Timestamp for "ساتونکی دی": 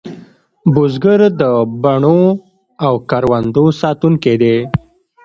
3.81-4.57